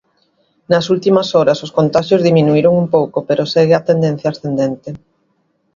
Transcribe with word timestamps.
Nas 0.71 0.85
últimas 0.95 1.27
horas 1.35 1.59
os 1.65 1.73
contaxios 1.77 2.25
diminuíron 2.27 2.73
un 2.83 2.87
pouco 2.95 3.17
pero 3.27 3.49
segue 3.53 3.75
a 3.77 3.85
tendencia 3.89 4.27
ascendente. 4.31 4.89